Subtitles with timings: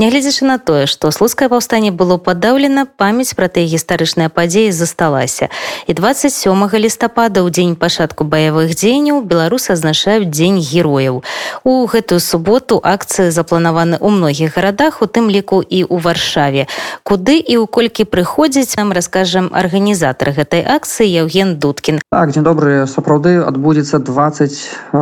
[0.00, 5.48] Нягледзячы на тое, што слуцкае паўстанне было падаўлена, памяць пра тыя гістарычныя падзеі засталася.
[5.90, 11.26] І 27 лістапада ў дзень пачатку баявых дзеянняў беларусы азначаюць дзень герояў.
[11.66, 16.70] У гэтую суботу акцыі запланаваны ў многіх гарадах, у тым ліку і ў варшаве.
[17.02, 21.98] Куды і ў колькі прыходзіць нам раскажам арганізатар гэтай акцыі Яўген Дудкін.
[22.06, 24.94] Так, дзень добры сапраўды адбудзецца 27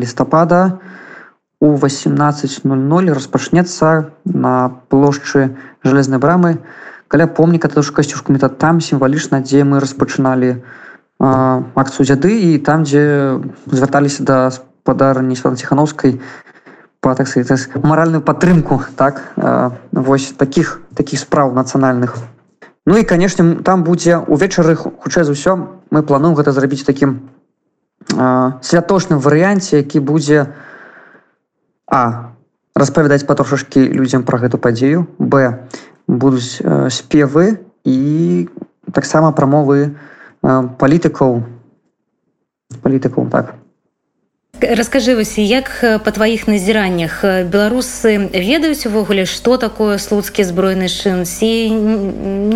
[0.00, 0.80] лістапада
[1.64, 6.58] у 18:00 распачнецца на плошчы жалезнай брамы.
[7.08, 8.48] Каля помніка тож касцюшку мета.
[8.48, 10.60] Там сімвалічна дзе мы распачыналі
[11.18, 13.40] акцыю дзяды і там дзе
[13.72, 16.20] звярталіся да спадарні ціхановскай
[17.00, 17.28] по так
[17.82, 22.16] маральную падтрымку так а, вось таких таких спраў нацыянальных.
[22.84, 27.30] Ну і канешне там будзе увечары хутчэй за ўсё мы плануем гэта зрабіць таким
[28.60, 30.73] святочным варыянце які будзе у
[31.94, 32.34] а.
[32.74, 35.06] Распавядаць патрошашкі людзям пра гэту падзею.
[35.22, 35.62] Б.
[36.10, 38.48] Будуць э, спевы і
[38.90, 41.46] таксама прамовы э, палітыкаў.
[42.82, 43.54] Палітыкаў так.
[44.58, 45.70] Раскажы вось як
[46.02, 51.22] па тваіх назіраннях беларусы ведаюць увогуле што такое слуцкі збройны шын?
[51.22, 51.70] Ці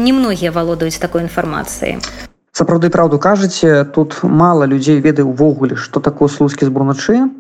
[0.03, 2.03] немногія валодаюць такой інфармацыі
[2.59, 7.31] сапраўды праўду кажаце тут мала людзей ведаю увогуле што такое слуцкі збруначы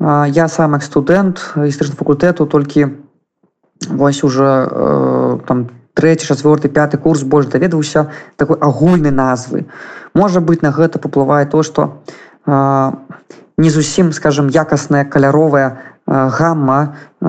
[0.00, 2.86] я сам як студэнт гістычного факультэту толькі
[3.88, 9.66] вось уже э, там третий четверты пятый курс больш даведаўся такой агульнай назвы.
[10.14, 12.02] Можа быть на гэта паплывае то что
[12.46, 12.92] э,
[13.56, 17.26] не зусім скажем якасная каляровая э, гамма э,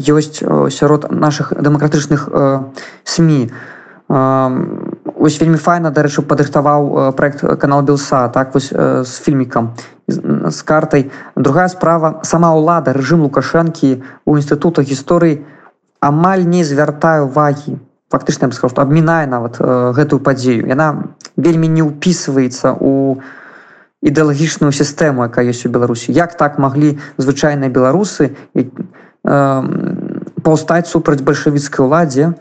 [0.00, 0.40] ёсць
[0.72, 2.60] сярод наших дэмакратычных э,
[3.04, 3.48] сМ
[4.10, 9.76] ось вельмі файна дарэчы падрыхтаваў проект канал белса так вось з фільмікам
[10.10, 11.10] з картай.
[11.36, 15.40] Другая справа сама ўлада рэжым лукашэнкі у інстытутах гісторыі
[16.00, 17.78] амаль не звяртаю увагі
[18.10, 20.66] фактычна скажу абмінае нават э, гэтую падзею.
[20.66, 23.22] Яна вельмі не ўпісваецца у
[24.02, 26.10] ідэалагічную сістэму якая ёсць у беларусі.
[26.10, 28.66] Як так маглі звычайныя беларусы э,
[30.42, 32.34] паўстаць супраць бальшавіцкай уладзе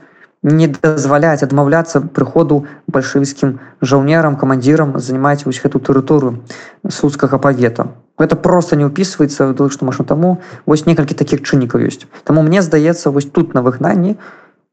[0.44, 6.40] не дазваляць адмаўляцца прыходу бальшавіцкім жаўнерам камандзірам занимаць вось гэту тэрыторыю
[6.88, 12.08] суцкага павета это просто не ўпісваецца то што машу таму вось некалькі такіх чыннікаў ёсць
[12.24, 14.16] Таму мне здаецца вось тут на выгнанні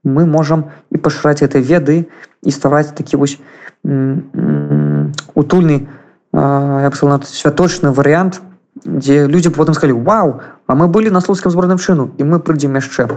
[0.07, 2.07] мы можам і пашыраць этой веды
[2.47, 3.39] і ставаць такі вось
[5.35, 5.91] утульны
[6.31, 8.39] святочны варыянт
[8.87, 12.79] дзе людзі потым сказалі Вау а мы былі на слуцкім зборным чыну і мы прыйдзем
[12.79, 13.11] яшчэ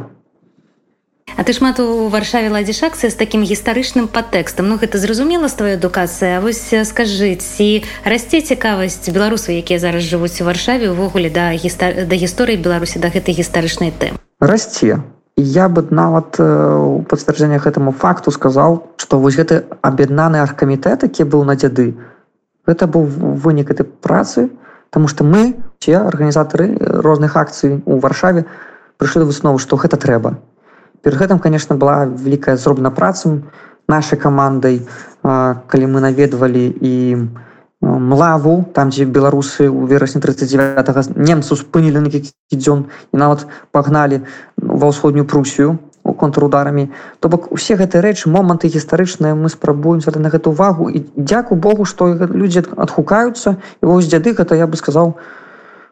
[1.39, 4.67] А ты шмат у варшаве ладзіш акцыя з такім гістарычным падтэкстам.
[4.67, 10.35] Ну гэта зразумела з твоя адукацыя вось скажыць ці расце цікавасць беларусаў якія зараз жывуць
[10.43, 12.03] у варшаве увогуле да гіста...
[12.03, 14.99] да гісторыі беларусі да гэтай гістарычнай тэм расце.
[15.39, 21.47] Я бы нават у пацвярджэннях гэтаму факту сказаў што вось гэты аб'яднаны аргкамітэт які быў
[21.47, 21.95] на дзяды
[22.67, 23.07] гэта быў
[23.47, 24.51] вынік этой працы
[24.91, 28.43] Таму што мы ці арганізатары розных акцый у варшаве
[28.99, 30.35] прыйшлі выснову што гэта трэба
[31.01, 33.43] перед гэтым конечно была великкая зробна працу
[33.87, 34.87] нашай камандай
[35.23, 36.95] калі мы наведвалі і
[37.81, 44.25] млаву там дзе беларусы у верасні 39 немцу спынілі некалькі дзён і нават пагналі
[44.57, 45.79] ва ўсходнюю прусію
[46.19, 46.89] контрударамі.
[47.19, 51.85] То бок усе гэтыя рэчы моманты гістарычныя мы спрабуем на гэту увагу і дзяку Богу
[51.85, 55.15] што людзі адхукаюцца і вось дзяды гэта я бы сказаў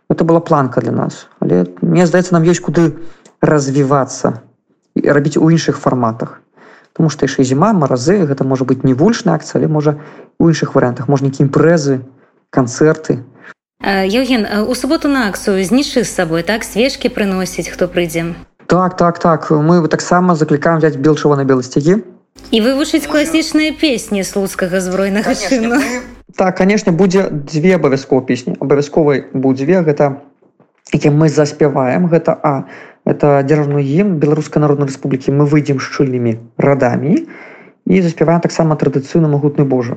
[0.09, 1.27] это была планка для нас.
[1.39, 2.97] Але мне здаецца нам ёсць куды
[3.41, 4.46] развівацца
[5.05, 6.41] рабіць у іншых фарматах
[6.97, 10.01] Таму што яшчэ зіма маразы гэта можа быць не вульшная акцыя але можа
[10.41, 11.05] у іншых варыянтах.
[11.05, 12.01] Можна нейкі імпрэзы
[12.49, 13.21] канцэрты.
[13.85, 16.65] Евген у суботу на акцыю знічы з сабой так?
[16.65, 18.33] Свежкі прыносіць хто прыйдзе?
[18.65, 19.51] Так так так.
[19.51, 22.01] Мы таксама заклікаем взять белчыва на беласцягі
[22.49, 25.77] і вывучыць класічныя песні слуцкага збройнага чыну
[26.33, 28.57] так канешне будзе дзве абавязкова песні.
[28.57, 30.25] Абавязковай будзе дзве гэта
[30.93, 32.65] які мы заспяваем гэта а
[33.07, 37.23] это дзяржаўны гімн беларускай народнай рэспублікі мы выйдзем шчыльнымі радамі
[37.87, 39.95] і заспяваем таксама традыцыйна магутны Божа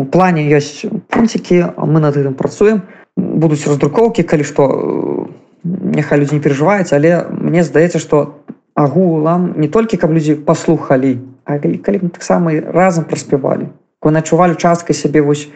[0.00, 2.80] у плане ёсць пунцікі мы над гэтым працуем.
[3.20, 4.64] Будуць раздрукоўкі калі што
[5.64, 8.40] няхай людзі не перажываюць але мне здаецца што
[8.72, 13.68] агулам не толькі каб людзі паслухалі а калі, калі таксама разам праспявалі
[14.00, 15.48] вы начувалі часткай сябе вось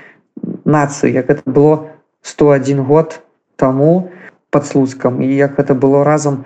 [0.69, 3.21] нацыі як это было 101 год
[3.57, 4.11] таму
[4.51, 6.45] под слуцкам і як гэта было разам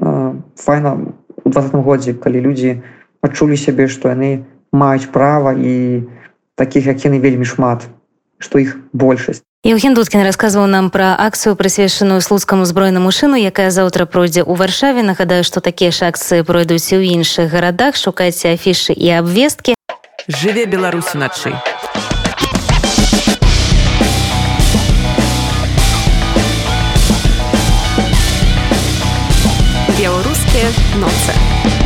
[0.00, 0.94] файна
[1.44, 2.78] у двадцатым годзе калі людзі
[3.22, 6.04] адчулі сябе што яны маюць права і
[6.54, 7.86] таких як яны вельмі шмат
[8.38, 14.06] што іх большасць Евген Дудкін расказваў нам пра акцыю прысвечаную слуцкаму збройнаму шыну, якая заўтра
[14.06, 15.02] пройдзе ў варшаве.
[15.02, 19.74] Нагадаю, што такія ж акцыі пройдуць і ў іншых гарадах, шукайце афішы і абвесткі.
[20.30, 21.58] Жыве Беларусь уначы.
[30.68, 31.77] Беларускія ноцы.